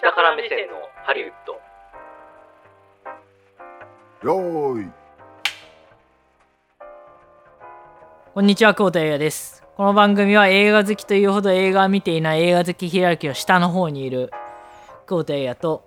[0.00, 1.54] 下から目線のハリウッド
[4.28, 4.90] よーい
[8.32, 9.64] こんにちは、久保田映画です。
[9.76, 14.30] この番組は映画好きというほど映画を見ていない映画好きヒエラルキーの下の方にいる
[15.08, 15.84] 久保田映画と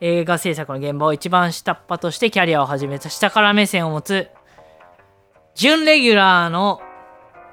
[0.00, 4.28] 映画制作の現場を一番下っ端としてキャリアを始めた下から目線を持つ
[5.54, 6.80] 準レギュラーの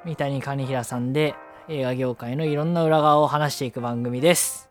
[0.06, 1.36] 三谷兼平さんで
[1.68, 4.67] 映画業界のいろんな裏側を話していく番組です。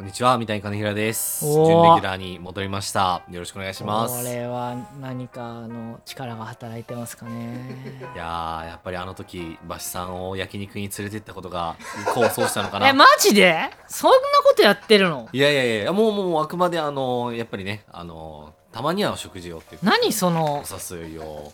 [0.00, 1.44] こんにちは、三谷金平です。
[1.44, 3.22] 準レギュラーに戻りました。
[3.30, 4.22] よろしくお願いします。
[4.22, 8.00] いこれは何かの力が働いてますかね。
[8.16, 11.76] やー、やっぱりあの時、バシさんを焼肉に連れてったことが
[12.12, 12.88] 功を奏したのかな。
[12.88, 13.68] え、マジで？
[13.88, 15.28] そんなことやってるの？
[15.34, 20.64] いやいやいや、もうもうあくまであの、やっぱりね、あの、たまにはお食事をっていう何その？
[20.64, 21.52] お誘いを、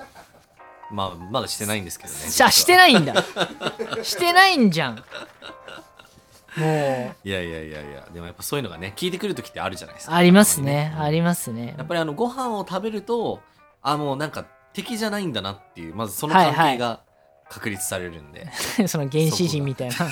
[0.92, 2.30] まあ、まだしてないんですけどね。
[2.30, 3.24] じゃあしてないんだ
[4.04, 5.04] してないんじゃん
[6.56, 7.28] もう。
[7.28, 10.14] いやいやいやいや、でもやっぱそういうのがね、聞いてくる時ってあるじゃないですか。
[10.14, 10.94] ありますね。
[10.98, 11.74] ありますね。
[11.76, 13.40] やっぱりあのご飯を食べると
[13.82, 16.76] あもうなんか敵じゃないんだなっていうまずその関はいはい。
[16.76, 17.00] 係が
[17.48, 18.48] 確立されるんで、
[18.88, 19.94] その原始人みたいな。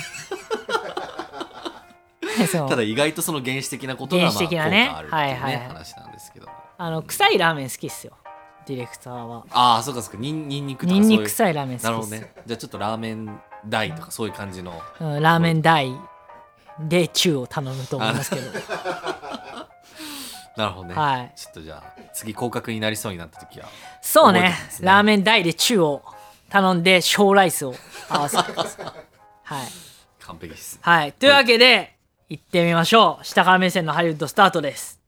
[2.67, 4.87] ただ意外とその原始的なことがまあ原始的なね。
[4.87, 5.55] 効果あるっていうね、はいはい。
[5.55, 6.53] はい話なんですけども。
[6.77, 8.13] あの臭いラーメン好きっすよ。
[8.65, 9.45] ディレクターは。
[9.51, 10.19] ああそうかそうか。
[10.19, 11.19] にんにんにくとかニンそういう。
[11.19, 12.15] ニク臭いラーメンなる好きっす。
[12.15, 12.33] ほどね。
[12.45, 14.81] じゃあちょっとラーメン大とかそういう感じの。
[14.99, 15.93] うん、ラーメン大
[16.79, 18.51] でチューを頼むと思いますけど。
[20.57, 21.33] なるほどね、はい。
[21.35, 23.67] ちょっとじゃあ次降格になりそうになった時は
[24.01, 24.55] そうね。
[24.79, 26.01] ラーメン大でチューを
[26.49, 27.75] 頼んで小ライスを
[28.09, 28.85] 合わせてください。
[29.43, 29.67] はい。
[30.19, 31.13] 完璧ですはい。
[31.13, 31.95] というわけで、
[32.29, 33.25] 行ってみましょう。
[33.25, 34.99] 下から目線のハリウッドスタートです。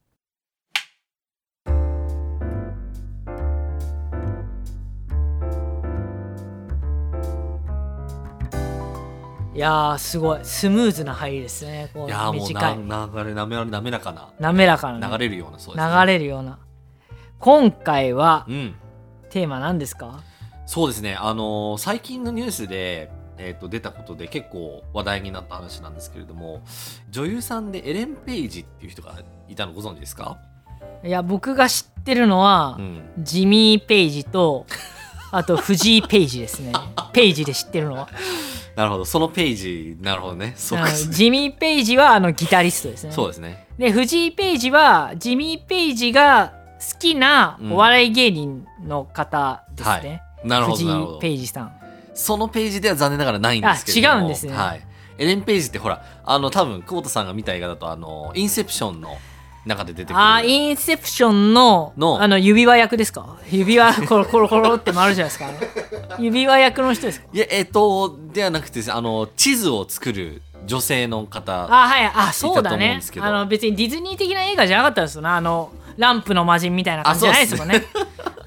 [9.57, 10.39] いやー、すごい。
[10.43, 11.89] スムーズな入りですね。
[11.91, 12.47] こういやーもう
[13.23, 16.59] 流れなめ滑らかな滑らかな、流れるようなそうです、ね、流れるような。
[17.39, 18.75] 今回はうん
[19.31, 20.21] テーマ何ですか？
[20.67, 23.09] そうですね、あのー最近のニュースで、
[23.39, 26.61] えー、と出たことで結構話題になった話なんですけれども
[27.09, 29.15] 女優さんでエレン・ペイジっていう人が
[29.47, 30.37] いたのご存知ですか、
[31.03, 34.67] いや、僕が知ってるのは、うん、ジミー・ペイジと、
[35.31, 36.73] あと藤井ペイジですね。
[37.11, 38.07] ペイジで知ってるのは。
[38.77, 39.05] なるほど。
[39.05, 39.97] そのページ。
[39.99, 40.53] なるほどね。
[40.55, 43.11] そうあのですジミー・ペイジはあのギタリストですね。
[43.11, 43.67] そうですね。
[43.79, 50.21] で藤井ペイジはジミー・ペイジが好きなお笑い芸人の方ですね。
[50.43, 51.17] なるほ藤どなるほど。
[51.17, 51.71] 井ペイジさん。
[52.13, 54.13] そのページでは残念ながらないんですけれども。
[54.13, 54.53] あ違うんですね。
[54.53, 54.81] はい、
[55.17, 59.17] エレン・ペイジってほらあの多分久保田さんが見た映画だとあのインセプションの
[59.65, 60.19] 中で出てくる。
[60.19, 62.21] あーインセプションのの。
[62.21, 63.37] あの指輪役ですか？
[63.51, 65.51] 指輪コロコロコロって回るじゃないですか。
[66.19, 67.27] 指輪役の人ですか？
[67.33, 73.25] いやえっ、とではなくてあの地図を作る女性の方あはいあそうだね思うんですけど。
[73.25, 75.21] あの別にディズニー的な映画じゃなかったですよ。
[75.21, 77.83] ねあのランプの魔人みたいな感じじゃないですもんね。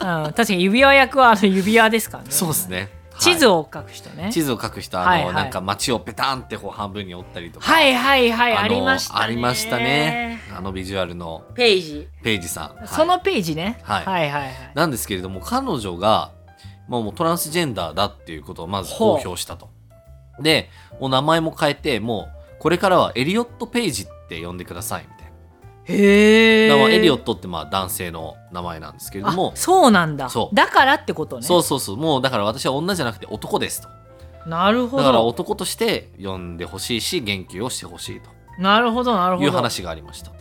[0.00, 2.30] うん、確かに指輪役はあの指輪ですからね。
[2.30, 2.88] そうですね。
[3.18, 5.34] 地図を書く人ね、地図を書く人あの、はいはい。
[5.34, 7.66] なんか街をペタンってこう半分に折ったりとか。
[7.70, 8.56] はいはいはい。
[8.56, 9.20] あのりましたね。
[9.20, 10.40] ありましたね。
[10.56, 11.42] あのビジュアルの。
[11.54, 12.88] ページ、ページさん、はい。
[12.88, 14.04] そのページね、はい。
[14.06, 14.52] はいはいはい。
[14.74, 16.30] なんですけれども彼女が
[16.90, 19.70] もうもうトランスジェンダーだっていうことをまず公表したと。
[20.40, 20.68] で
[21.00, 22.28] もう名前も変えても
[22.58, 25.30] うこれからはエリオット・ページって呼んでくださいみたいな。
[25.84, 29.52] へえエリオットってまあ男性の名前なんですけれども。
[29.54, 30.28] あそうなんだ。
[30.30, 30.54] そう。
[30.54, 31.46] だからってことね。
[31.46, 31.96] そうそうそう。
[31.96, 33.88] もうだから私は女じゃなくて男ですと。
[34.46, 38.30] なるほだからど男として呼んでほしいし言及をしてほしいと。
[38.58, 39.46] なるほどなるほど。
[39.46, 40.40] いう話がありましたと。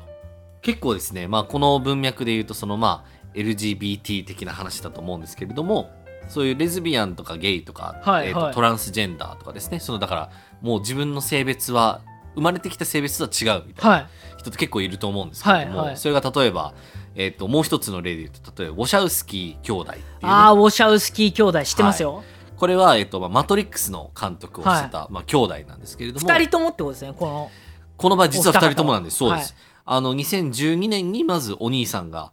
[0.61, 5.91] 結構ですね、まあ、この文脈で言うとそのまあ LGBT 的な話だと思うんですけれども
[6.29, 8.33] そういうレズビアンとかゲイとか、えーとはい。
[8.33, 9.79] はいトランスジェンダーとかですね。
[9.79, 10.31] そのだから
[10.61, 12.01] もう自分の性別は
[12.35, 14.07] 生まれてきた性別とは違うみたいなはい。
[14.37, 15.97] 人って結構いると思うんですけれども、はいはい。
[15.97, 16.73] それが例えば、
[17.15, 20.03] えー、ともう一つの例で言うと例えばウォシャウスキー兄弟っていう。
[20.03, 22.23] ね、ああウォシャウスキー兄弟知ってますよ、
[22.55, 27.51] これは、えーとまあ、マトリックスの監督をしてた、まあ、兄弟なんですけれども二人ともってことですねこの。
[27.97, 29.17] この場合実は2人ともなんです。
[29.17, 29.55] そうです。
[29.85, 32.31] あの、2012年にまずお兄さんが、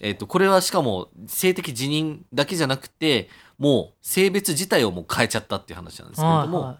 [0.00, 3.28] えっ、と、これはしかも性的自認だけじゃなくて、
[3.58, 6.78] もう性別自体をもう変えちゃったっていう話なんですけれども、はいはい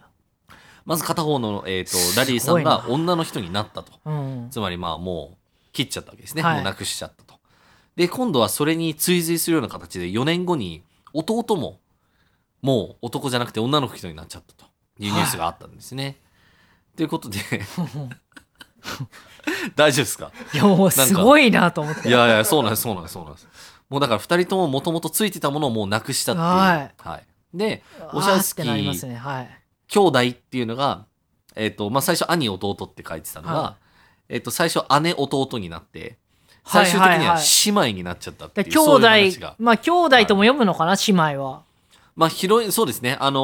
[0.85, 3.91] まず片方の、えっ、と、ラリーさんが女の人になったと。
[4.05, 6.41] うんつまりまあもう切っちゃったわけですね。
[6.41, 7.41] はいもうなくしちゃったと。
[7.97, 11.81] で、今度はそれに追随するような形で4年後に弟も
[12.61, 14.65] もう男じゃなくて女の人になっちゃったと
[14.97, 16.21] いうニュースがあったんですね。
[16.95, 17.39] ということで
[19.75, 20.31] 大丈夫ですか？
[20.53, 22.07] いやもうすごいなと思って。
[22.07, 23.47] いやいやそうなんですそうなんですそうなんです。
[23.89, 26.45] もうだから2人とももともとついてたものをもうなくしたっていう。
[26.47, 27.07] はい。
[27.07, 29.49] はい、であオシャウスねはい。
[29.87, 31.05] 兄弟っていうのが、
[31.55, 33.75] えっとまあ、最初兄弟って書いてたのが、は
[34.27, 36.17] えっと、最初姉弟になって
[36.65, 39.55] 最終的には姉妹になっちゃったっていう、兄そういう弟話が。
[39.57, 41.61] まあ兄弟とも読むのかな姉妹は。
[42.17, 43.15] まあ広いそうですね。
[43.21, 43.39] あの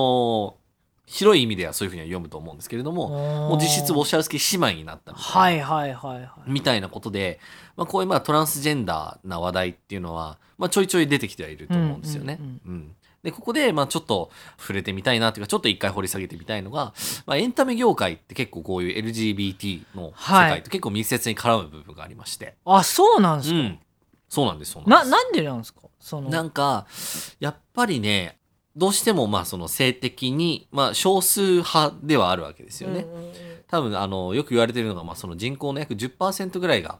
[0.59, 0.62] ー
[1.05, 6.51] 広い意味ではそういうふうには読むと思うんですけれどもももう実質ウォシャウスキー姉妹になったみたいな,、はいはいはいはい。
[6.51, 7.39] みたいなことで、
[7.75, 12.37] まあ、こういうまあトランスジェンダーな話題っていうのは、まあ、ちょいちょい出てきてはいると思うんですよね。
[12.39, 16.93] うんうんでここでまあちょっと触れてみたいなというかちょっと一回掘り下げてみたいのが、
[17.25, 23.79] まあ、エンタメ業界って結構こういう LGBT の世界と結構密接に絡む部分がありまして、あそうなんですか、うん、
[24.27, 25.11] そうなんですそうなんです。
[25.11, 25.79] ななんでなんですか？
[26.01, 26.29] その。
[26.29, 26.85] なんか
[27.39, 28.35] やっぱりね
[28.75, 33.05] どうしてもまあその性的に、まあ、少数派ではあるわけですよね。
[33.67, 36.99] 多分あのよく言われてるのが、まあ、その人口の約10%ぐらいが、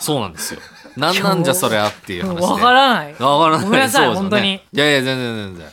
[0.00, 0.60] そうなんですよ。
[0.96, 2.42] なんなんじゃそれあっていう話で。
[2.46, 3.64] わからないわからない。
[3.64, 5.68] ごめんなさいね本当にいやいや、全然全然。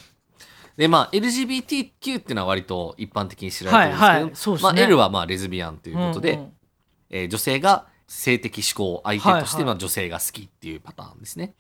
[0.77, 6.54] で、まあ、LGBTQ っていうのは割と一般的に知られてるんですけど、はいはいねまあ、L はまあレズビアンということで、うんうん
[7.10, 11.56] えー女性が性的指向相手としはいはいてまあ女性が好きっていうパターンですね。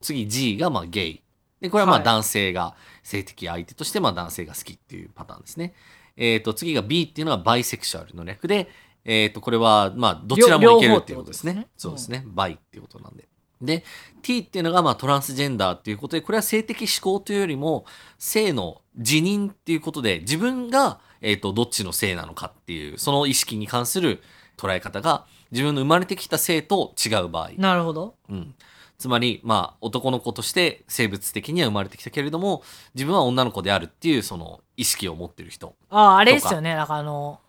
[0.00, 1.22] 次 G がまあゲイ。
[1.60, 5.74] で、これはまあはい男性が性的相手としてまあ男性が好きっていうパターンですね。
[6.16, 8.68] えっ、と、次が B っていうのはバイセクシュアルの略で、
[9.06, 11.52] えっ、と、これはまあどちらもいけるっていうことですね。
[11.52, 12.24] すねそうですね。
[12.26, 13.28] バイっていうことなんで。
[13.62, 13.84] で、
[14.20, 17.86] T っていうのがまあトランスジェンダーっていうことで、これは性的指向というよりも、
[18.18, 24.22] 性の自認っていうことで、自分が、えっ、と、どっちの性なのかっていう、その意識に関する
[24.58, 27.50] 捉え方が、自分の生まれてきた性と違う場合。
[27.56, 28.54] なるほどうん。
[28.98, 32.62] つまり、まあ、男の子として生物的には生まれてきたけれども、
[32.94, 35.74] 自分は女の子であるっていう、その意識を持ってる人。
[35.90, 37.40] あああれですよねなんかあの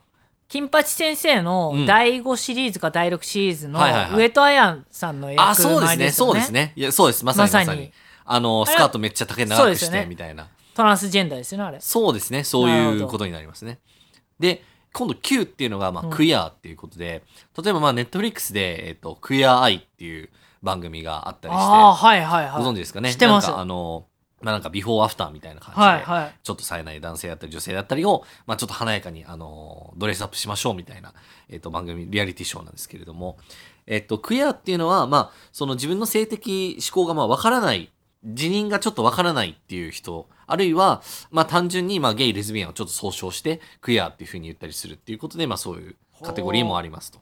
[0.50, 3.80] 金八先生のうん第5シリーズか第6シリーズの
[4.16, 6.12] 上戸彩さんの役あ、そうです前ね。
[6.12, 6.74] そうですね。
[6.75, 7.25] いや、そうです。
[7.25, 7.92] まさにまさに。
[8.25, 10.48] あの、スカートめっちゃ丈長くして、みたいな。
[10.74, 12.44] トランスジェンダーですよねあれそうですね。
[12.44, 13.80] そういうことになりますね。
[14.39, 14.63] で、
[14.94, 17.24] 今度 Q っていうのが、まうんあ、クイアっていうことで、
[17.62, 20.30] 例えば、まあ、ネットフリックスで、えっと、クイアアイっていう
[20.62, 23.12] 番組があったりして、ああはいはいはいご存知ですかね？
[23.12, 24.06] 知ってますあの、
[24.41, 31.13] まあ、なんかビフォーアフターみたいな感じで、はいはいちょっと冴えない男性だったり女性だったりを、まあ、ちょっと華やかに、あの、ドレスアップしましょうみたいな、
[31.50, 33.38] えっと、番組、リアリティショーなんですけれども、
[33.88, 37.91] えっと、クイアっていうのは、まあ、その自分の性的思考が、まあ、わからない、
[38.24, 41.01] 自認がちょっとわからないっていう人、あるいは、
[41.32, 47.20] まあ、単純に、まあ、ゲイ、レズビアンをちょっと総称して、クイアっていうふうに言ったりするっていうことで、まあ、そういうカテゴリーもありますと。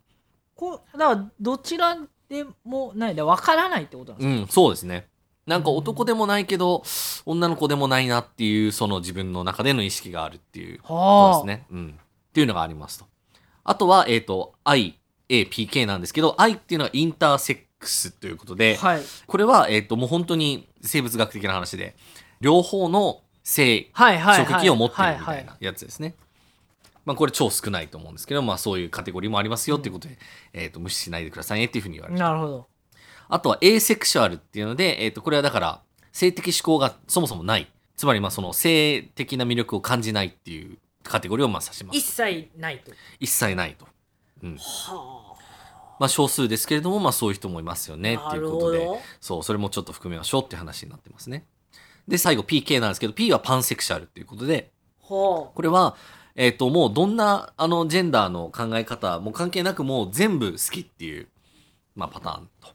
[0.55, 1.97] こうだからどちら
[2.29, 5.07] でもないで分からないってことなんですか、うん、そうですね。
[5.45, 6.83] なんか男でもないけど、
[7.25, 11.65] 女の子でもないなっていう、その自分の中での意識があるっていうことはあですね。
[11.71, 11.99] うん。
[11.99, 13.05] っていうのがありますと。
[13.63, 14.99] あとは、えっ、と、I、
[15.29, 21.95] A、PK なんですけど、I っていうのはインターセックスということで、はいこれは、えっ、と、もう本当に生物学的な話で、
[22.41, 26.15] 両方の性、はいはいはい職器を持っているみたいなやつですね。
[27.05, 30.17] まあこれ超少ないと思うんですけど、まあそういうカテゴリーもありますよっていうことで、
[30.53, 32.67] えっ、と、無視しないでくださいねっていうふうに言われてなるほど
[33.27, 37.71] あとは、エーセクシュアルっていうので、えっ、と、これはだから、性的指向がそもそもない。
[37.95, 41.97] つまり、まあ、その性的な魅力を感じないっていうカテゴリーをまあ指します。
[41.97, 42.91] 一切ないと。
[43.19, 43.87] 一切ないと、
[44.43, 44.57] うん。
[44.57, 45.35] は
[45.99, 48.87] まあ、少数ですけれども、まあ、そういう人もいますよねあっていうことで。
[49.21, 51.45] そうそれもちょっと含めましょうっていう話になってますね。
[52.07, 54.69] で最後 PK なんですけど P はパンセクシャルっていうことで
[55.01, 55.95] はこれは、
[56.35, 61.27] えっともうどんなあのジェンダーの考え方も関係なくもう全部好きっていう、
[61.95, 62.69] まあ、パターンと。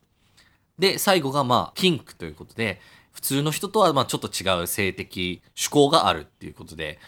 [0.81, 2.81] で最後がまあキンクということで
[3.13, 6.99] 普通の人とはまあちょっと違う性的趣向があるっていうことで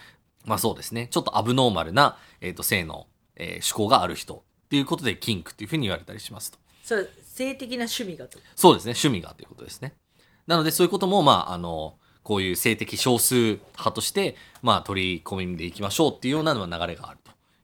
[0.44, 6.58] まあそうですねちょっとアブノーマルな、えっと性の、えー趣向がある人っていうことでキンクっていうふうに言われたりしますと。
[6.84, 9.94] それ性的な趣味がとそうですね趣味がということですね。
[10.46, 17.18] なのでそういうこともまああのこういう性的少数派としてまあ取り込みでいきましょうっていうような流れがある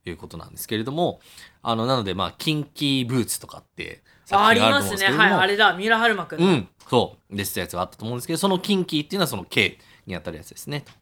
[0.05, 1.21] ということなんですけれども
[1.63, 4.03] あのなのでまあキンキーブーツとかって
[4.37, 5.07] あありますね。
[5.07, 5.75] はいあれだ。
[5.75, 6.47] 三浦春馬くんの。
[6.47, 6.69] うん。
[6.89, 10.83] そうですってやつがあったと思うんですけどそのキンキーっていうのはその K にあたるやつですね。
[10.83, 10.93] と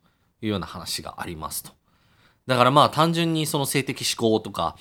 [0.42, 1.72] いうような話がありますと。
[2.46, 4.76] だからまあ単純にその性的指向とか、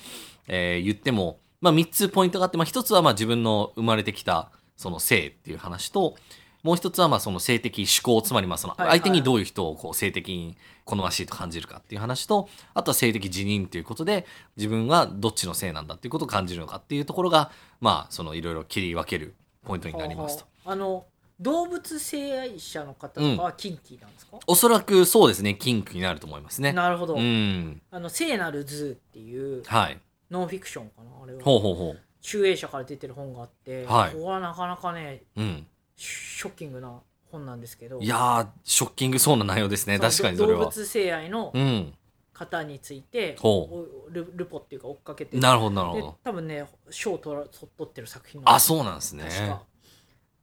[0.48, 6.16] えー言っても、まあ3つポイントがあって、まあ1つはまあ自分の生まれてきたその性っていう話と、
[6.66, 20.44] もう一つはまあその性的指向、つまりまあその相手にどういう人をこう性的に好ましいと感じるかっていう話と、あとは性的自認ということで、自分はどっちの性なんだっていうことを感じるのかっていうところが、まあそのいろいろ切り分けるポイントになりますと。
[20.64, 21.04] はあの
[21.38, 26.72] 動物性愛者の方とかはキンキーなんですか、おそらくそうですね、キンクになると思いますね。
[26.72, 27.80] なるほど、うん。
[27.92, 30.00] あの聖なるズーっていうはい。
[30.32, 32.00] ノンフィクションかなあれはほうほうほう。
[32.20, 35.66] 集英社から出てる本があって、はいここはなかなかねうん。
[35.96, 37.00] ショッキングな
[37.30, 39.98] 本なんですけどいやー、ショッキングそうな内容ですね。
[39.98, 40.60] 確かにそれは。
[40.60, 41.94] 動物性愛のうん。
[42.32, 46.18] 方について、ほおルルポっていうか追っかけてなるほど、なるほど。
[46.22, 47.48] 多分ね賞を取
[47.82, 49.24] ってる作品あ、そうなんですね。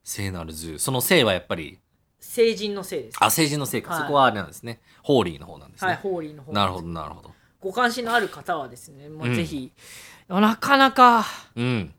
[0.03, 0.79] 聖なるズー。
[0.79, 1.79] その聖はやっぱり、
[2.19, 3.91] 聖人の聖ですあ、聖人の聖か。
[3.93, 4.81] はいそこはあれなんですね。
[5.03, 5.91] ホーリーの方なんですね。
[5.91, 7.31] はいホーリーの方なるほど、なるほど。
[7.60, 9.72] ご関心のある方はですねもううんぜひ、
[10.27, 11.24] なかなか、
[11.55, 11.93] うん。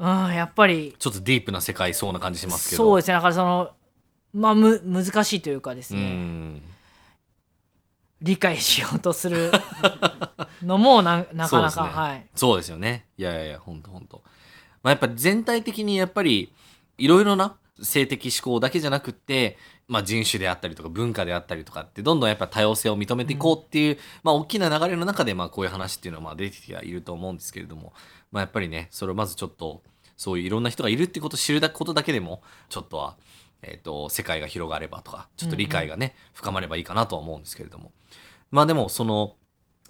[0.00, 2.84] うん、やっぱりちょっとディープな世界そうな感じしますけど。
[2.84, 3.70] そうですねだからその
[4.32, 6.62] まあむ難しいというかですうね、ん。
[8.22, 9.50] 理解しようとする
[10.62, 13.06] のもな なかなか、ねはいそうですよね。
[13.18, 14.22] いやいやいや、ほんとほんと。
[14.82, 16.52] まあ、やっぱ全体的にやっぱり、
[16.96, 19.58] いろいろな性的思考だけじゃなくって、
[19.90, 27.92] まあ、人種であったりとか文化であったりとかってどんどんやっぱ多様性を認めていこうっていう、まあ大きな流れの中でまあこういう話っていうのはまあ出てきてはいると思うんですけれども、
[28.30, 29.82] まあ、やっぱりねそれをまずちょっと
[30.16, 33.16] そういういろんな人がいるってことを知ることだけでもちょっとは、
[33.62, 37.90] えー、と世界が広がればとかちょっと理解がね、深まればいいかなとは思うんですけれども。
[38.52, 39.34] まあでもその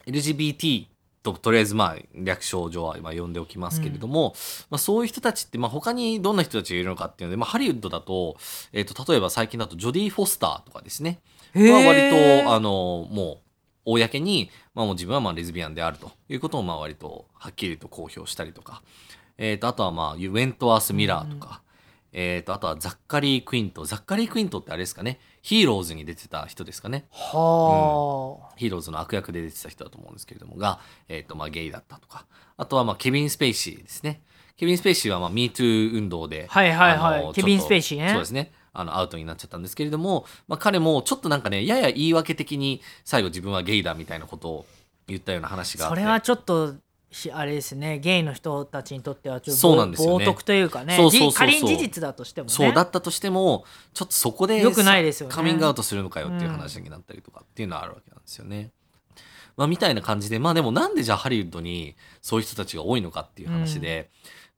[0.06, 0.86] LGBT
[1.22, 4.34] ととりあえずまあ略称上は今呼んでおきますけれども、
[4.70, 8.36] まあ、そういう人たちってまあ他にどんな人たちがいるのかっていうので、まあ、ハリウッドだと,、
[8.72, 11.20] えー、と例えば最近だとジョディ・フォスターとかですね。
[11.54, 13.40] は割とあのも
[13.84, 18.82] う公に、まあ、もう自分はまあレズビアンであるということをまあ割とはっきりと公表したりとか、
[19.36, 21.62] えー、とあとはまあウェントワース・ミラーとか、
[22.12, 23.84] えー、とあとはザッカリー・クイント。
[23.84, 25.20] ザッカリー・クイントってあれですかね。
[25.42, 27.06] ヒーローズに出てた人ですかね。
[27.10, 32.26] はヒーローズの悪役で出てた人だと思うんですけれどもが、えーとまあ、ゲイだったとか。
[32.56, 34.22] あとはまあケビン・スペイシーですね。
[34.56, 37.32] ケビン・スペイシーはまあ MeToo 運動で、はいはいはい。
[37.34, 38.10] ケビンスペイシーね。
[38.10, 38.52] そうですね。
[38.72, 44.66] あのアウトになっちゃったんですけれども、まあ、彼もちょっとなんかねやや言い訳的に最後自分はゲイだみたいなことを
[45.08, 45.96] 言ったような話があって。
[45.96, 46.76] それはちょっとし
[47.32, 50.96] あれですねゲイの人たちにとってはちょっと冒涜というかね
[51.34, 52.54] 仮に事実だとしてもね。
[52.54, 53.64] そうだったとしても
[53.94, 55.34] ちょっとそこで良くないですよね。
[55.34, 58.70] カミングアウトするのかよっていう話になったりとかっていうのはあるわけなんですよね。
[59.56, 64.08] まあ、みたいな感じでまあでもなんでじゃあハリウッドにそういう人たちが多いのかっていう話で、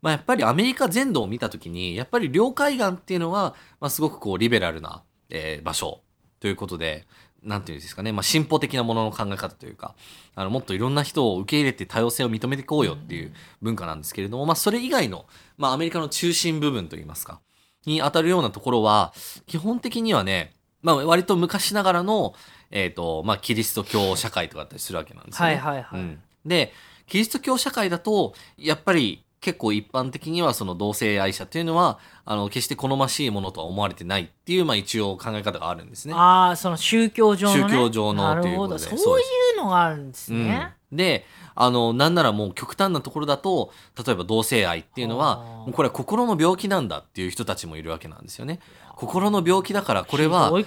[0.00, 6.02] まあ、やっぱりアメリカ全土を見た時にやっぱり領海岸っていうのは、まあ、すごくこうリベラルな、えー場所
[6.38, 7.06] ということで
[7.42, 9.94] なんていうんですかね、まあ、進歩的なものの考え方というか
[10.34, 15.26] あのもっといろんな人を受け入れて多様性を認めていこうよっていう文化なんですけれども、まあ、それ以外の、
[15.58, 17.40] まあ、アメリカの中心部分といいますか
[17.84, 19.12] に当たるようなところは
[19.46, 22.34] 基本的にはね、まあ、割と昔ながらの、
[22.70, 25.56] えーとまあ、キリスト教社会とかだったりするわけなんですよね。
[25.56, 26.00] はいはいはい。
[26.00, 26.22] うん。
[26.46, 26.72] で
[27.08, 36.14] キリスト教社会だとやっぱり結構一般的にはその同性愛者っていうのはあの決して好ましいものとは思われてないっていう、まあ、一応考え方があるんですね。
[36.14, 38.96] ああその宗教上の、ね、宗教上のということで。
[38.96, 39.22] そうい
[39.54, 43.72] うのがあるんですね、うん、であのなんならもう極端なところだと
[44.06, 48.60] 例えば同性愛っていうのははあもうこれは心の病気なんだっていう人たちもいるわけなんですよね。
[48.94, 50.60] 心の病気だからこれはもう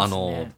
[0.00, 0.48] あの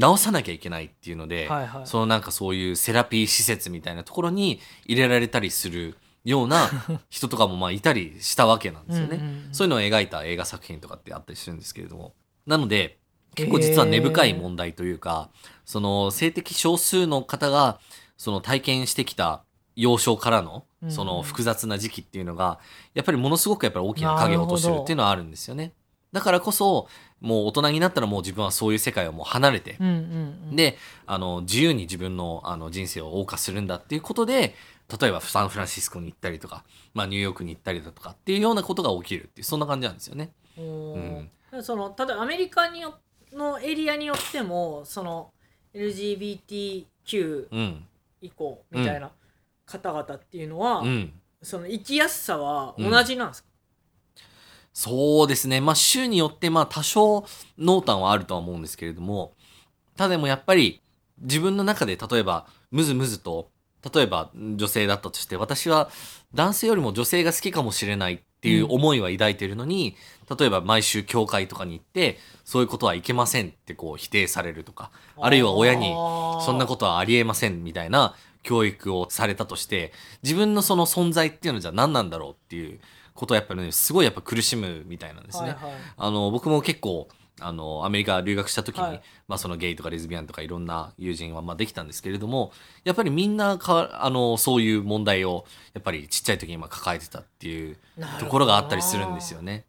[0.00, 1.86] 治さなきゃいけないっていうので、はいはい。
[1.86, 6.68] そのなんかそういうセラピー施設みたいなところに入れられたりするような
[7.10, 9.20] 人とかもまあいたりしたわけなんですよね。
[9.52, 12.14] そういうのを描いた映画作品とかってあったりするんですけれども。
[12.46, 12.98] なので
[13.34, 15.30] 結構実は根深い問題というか、
[15.64, 17.78] その性的少数の方が
[18.16, 19.44] その体験してきた
[19.76, 20.90] 幼少からのうん。
[20.92, 22.60] その複雑な時期っていうのが
[22.94, 25.72] やっぱりものすごくやっぱり大きな影を落としてるっていうのはあるんですよね。
[26.12, 26.88] だからこそ
[27.20, 29.94] もう大人になったらもう自分はそういう世界をもう離れて、うんうん
[30.50, 30.56] うん。
[30.56, 34.54] であの自由に自分のあの人生を謳歌するんだっていうことで
[35.00, 36.64] 例えばサンフランシスコに行ったりとか、
[36.94, 40.32] まあ、ニューヨークに行ったりだとかっていうようなことが起きるっていうそんな感じなんですよね。
[40.56, 41.30] うん。
[41.52, 42.94] でその例えばアメリカによ
[43.32, 45.32] のエリアによってもその
[45.74, 47.84] LGBTQ うん
[48.20, 49.10] 以降みたいな
[49.66, 51.12] 方々っていうのは、うん。
[51.42, 53.48] その生きやすさは同じなんですか、
[54.72, 55.60] そうですね。
[55.60, 57.24] まあ、州によって、まあ、多少
[57.58, 59.34] 濃淡はあるとは思うんですけれども、
[59.96, 60.82] ただでもやっぱり、
[61.20, 63.50] 自分の中で、例えば、むずむずと、
[63.94, 65.90] 例えば女性だったとして、私は
[66.34, 69.96] 男性よりも女性が好きかもしれないっていう思いは抱いてるのに、
[70.38, 75.92] 例えば毎週教会とかに行って、そういうことはいけませんってこう否定されるとか、あるいは親に、
[76.44, 79.92] そんなことはありえませんみたいな教育をされたとして
[80.22, 82.80] 自分のその存在っていうのじゃ何なんだろうっていう
[83.14, 85.50] ことはやっぱりねすごいやっぱ苦しむみたいなんですね。
[85.50, 87.08] はいはいあの僕も結構
[87.40, 89.02] あのアメリカ留学した時に、はい。
[89.28, 92.52] まあ、そのゲイとかレズビアンとかいろんな友人はまあできたんですけれども
[92.84, 97.76] やっぱりみんなかあのそういう問題をやっぱりちっちゃい時にまあ抱えてたっていう
[98.18, 99.64] ところがあったりするんですよね。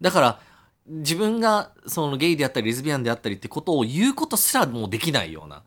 [0.00, 0.40] だから
[0.86, 5.62] 自分がそのゲイであったりレズビアンであったりってことを言うことすらもうできないような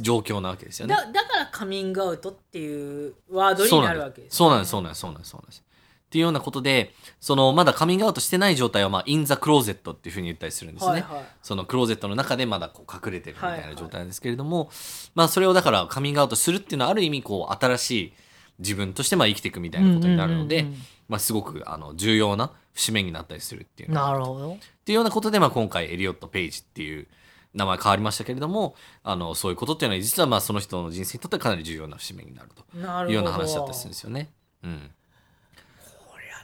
[0.00, 0.94] 状況なわけですよね。
[0.94, 4.70] だだからカミングアウトっていうワードになるわけですそうなんです。
[4.70, 5.00] そうなんです。
[5.00, 5.30] そうなんです。
[5.30, 5.64] そうなんです
[6.08, 11.22] っていうようなことでそのまだカミングアウトしてない状態は、まあ、インザクローゼットっていうふうに言ったりするんですね、はいはい。
[11.42, 13.76] そのクローゼットの中でまだこう隠れてるみたいはいはない。
[13.76, 14.70] 状態なんですけれども、
[15.14, 18.12] まあそれをだからカミングアウトするっていうのはある意味こう新しい
[18.58, 20.66] 自分としてまあ生きていくみたいなことになるので、
[21.08, 24.54] まあ、すごくあの重要な節目になったりするっていうなるほど。
[24.54, 27.06] っていうようなことで、まあ、今回エリオット・ペイジっていう
[27.54, 34.30] 名前変わりましたけれどもあのそういうことっていうのは実はまあその人の人生にとってはかなり重要な節目になるというような話だったりするんですよね。
[34.62, 34.90] うん、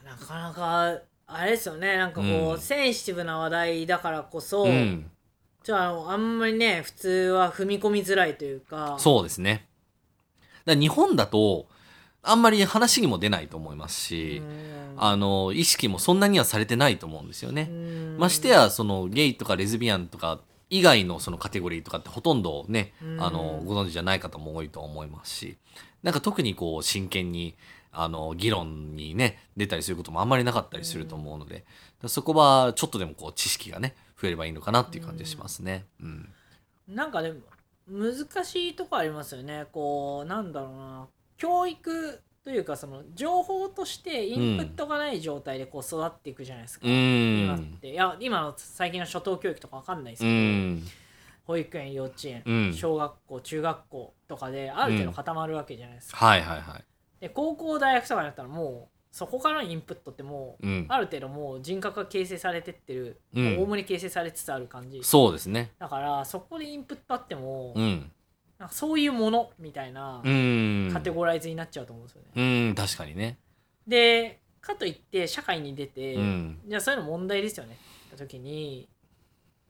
[0.05, 1.97] なかなかあれですよね。
[1.97, 2.61] なんかこう、うん。
[2.61, 5.11] センシティブな話題だからこそ、うん、
[5.63, 8.97] じゃああのあんまりね普通は踏み込みづらいというか。
[8.99, 9.67] そうですね。
[10.67, 11.67] だから日本だと
[12.23, 14.95] あんまり話にも出ないと思いますし、うん。
[14.97, 17.69] あの意識もそんなにはされてないと思うんですよね。
[17.71, 18.17] うん。
[18.19, 23.23] ましてやそのゲイとかレズビアンとか以外のそのカテゴリーとかってほとんどね、うん。
[23.23, 25.57] あのご存知じゃない方も多いと思いますし
[26.03, 27.55] なんか特にこう真剣に
[27.95, 31.65] あの議論にね出たりすることもあんまりなかったりすると思うので、
[32.07, 35.87] そこはちょっとでもこう知識がね増えればいいのかなっていう感じがしますね。
[36.01, 36.29] うん。
[36.89, 37.41] なんかでも
[37.89, 39.67] 難しいとこありますよね。
[39.73, 41.07] こうなんだろうな。
[41.37, 47.91] 教育というかその情報としてインプットがない状態でこう育っていくじゃないですか、う今っんて。
[47.91, 50.83] いや今の最近の初等教育とかわかんないですうけど、ん。
[51.47, 52.73] 保育園幼稚園、うん。
[52.75, 56.85] 小学校中学校とかである程度固まるわけじゃないですか、はいはいはい。
[57.25, 65.71] で高校大学とかになったらもうそこからのインプットってもう、うんある程度もう人格が形成されてってるうんおおむね形成されつつある感じ、そうですね。
[65.79, 68.13] だからそこでインプットあっても、うん。
[68.59, 70.91] なんかそういうものみたいなうん。
[70.93, 72.69] カテゴライズになっちゃうと思うんですよね。
[72.69, 73.39] うん、確かにね。
[73.87, 76.61] でかといって社会に出て、うん。
[76.67, 78.87] じゃあそういうの問題ですよねって時に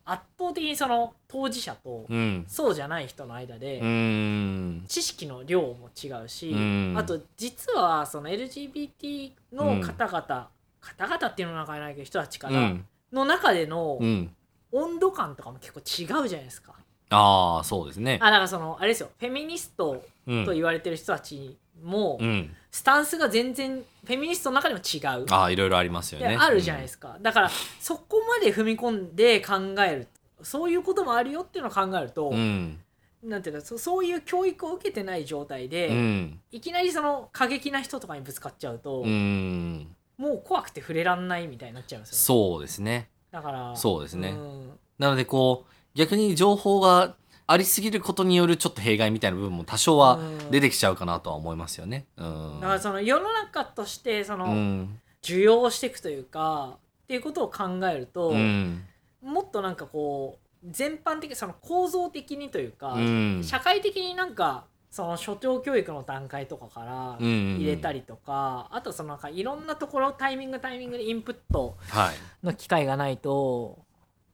[0.06, 2.44] 圧倒的にその当事者とうん。
[2.46, 4.84] そうじゃない人の間で、うん。
[4.86, 10.48] 知識の量も違うし、うんあと実はその LGBT の方々、
[10.80, 12.86] 方々っていうのは中にないけど人たちから、うん。
[13.12, 14.34] の中でのうん。
[14.72, 16.74] 温度感とかも結構違うじゃないですか。
[17.10, 18.18] ああ、そうですね。
[18.20, 22.54] あだからそのあれですよフェミニストうんと言われてる人たちも、うん。
[22.70, 25.26] スタンスが全然フェミニストの中でも違う。
[25.30, 26.28] ああ、いろいろありますよね。
[26.28, 30.08] であるじゃないですか、だからそこまで踏み込んで考える
[30.42, 32.78] そういうこともあるよっていうのを考えると、うん。
[33.22, 36.40] なんていうのそそういう教育を受けてない状態で、うん。
[36.50, 39.94] いきなりその過激な人とかにぶつかっちゃうと、うん。
[40.18, 43.08] もう怖くて触れらんないみたいになっちゃうんですよそうですね。
[43.32, 52.07] だからそうですねんなので、こう、逆に情報がありすぎることによるちょっと弊害みたいな部分も多少はうん出てきちゃうかなとは思いますよね。
[52.16, 52.61] うん。
[52.61, 55.00] だからその世の中としてその、うん。
[55.22, 58.85] 受容していくというかっていうことを考えると、うん。
[59.22, 63.42] もっとなんかこう全般的その構造的にというか、うん。
[63.44, 72.46] 社会的になんかその初等教育の段階とかからうん入れたりとか、あとそのなんかいろんなところタイミングタイミングでインプットはい。
[72.46, 73.78] の機会がないと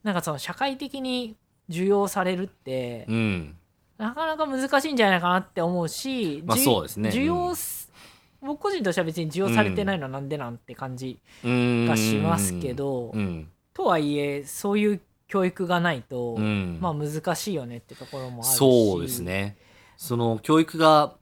[0.02, 1.36] なんかその社会的に
[1.70, 3.56] 受容されるって、うん。
[3.96, 7.92] なかなか難しいんじゃないかなって思うし、まあじそうですね受容す、
[8.40, 11.86] 僕個人としては別に受容されてないのはなんでなんて感じうん。
[11.86, 13.48] がしますけど、うん。
[13.72, 19.56] とはいえそういう教育がないと、うんまあ難しいよねってところもあるしそうですね
[19.96, 21.14] その教育が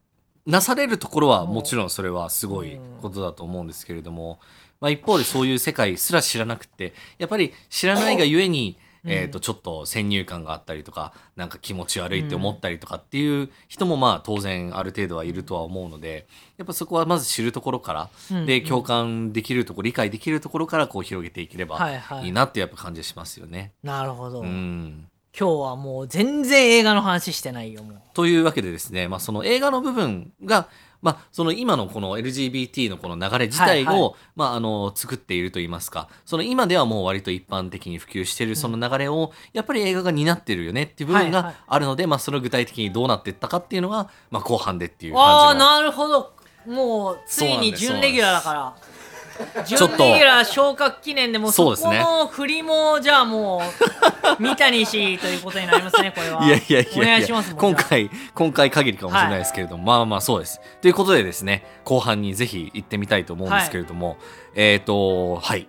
[0.47, 4.41] なされるところはうんもちろんそれはすごいことだと思うんですけれども、
[4.81, 23.73] まあ、一方でそういう世界すら知らなくてやっぱり知らないがゆえに、うんえー、とちょっと先入観があったりとかなんか気持ち悪いって思ったりとかっていう人もまあ当然ある程度はいるとは思うのでやっぱそこはまず知るところからうんで共感できるところ理解できるところからこう広げていければはいはいなってやっぱ感じしますよね。
[23.83, 25.09] なるほど、うん。
[25.39, 28.01] 今日はもう全然映画の話してないよもう。
[28.15, 30.69] というわけでですね、まあ、その映画の部分が、
[31.01, 34.13] まあ、その今のこの LGBT のこの流れ自体を、はいはい。
[34.37, 36.09] まあ、あの作っているといいますか。
[36.25, 41.43] その今ではもう割と一般的に普及しているその流れを、やっぱり映画が担ってるよねっていう部分はいはい。
[41.43, 45.71] があるので、まあ、その具体的にどうなっていったかっていうのが、まあ、後半でっていうああ感じの。
[45.77, 46.33] なるほど。
[46.67, 48.77] もうついに準レギュラーだから
[49.67, 53.63] 準レギュラー昇格記念でもうそこの振りもじゃあも
[54.39, 56.45] う三谷氏ということになりますねこれは。
[56.47, 60.61] いやいやいやお願いいします今回今回限りかもしれないですけれども、まあまあそうです。
[60.81, 64.17] ということでですね後半にぜひ行ってみたいと思うんですけれども、
[64.55, 65.69] えっ、とはい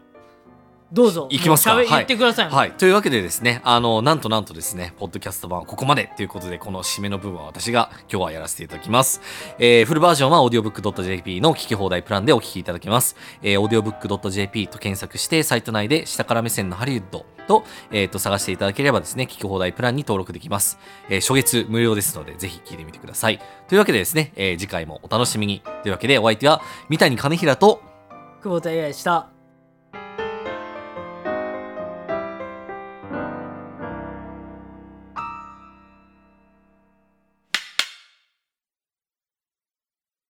[0.91, 2.71] どうぞいきますかはい言ってください、はい。
[2.71, 9.21] というわけでですね、あの、なんとなんとですね、ポッドキャスト版はここまでということで、この締めの部分は私が今日はやらせていただきます。
[9.60, 13.15] えーフルバージョンは audiobook.jp の聞き放題プランでお聞きいただけます。
[13.43, 20.80] えー、audiobook.jp と検索して、サイト内で下から目線のハリウッドと、えーと、探していただければですね、聞き放題プランに登録できます。
[21.10, 23.39] えー初月無料ですので、ぜひ聞いてみてください。
[23.67, 25.62] というわけでですね、えー次回もお楽しみに。
[25.84, 27.82] というわけで、お相手は三谷兼平と、
[28.41, 29.38] 久保田 AI でした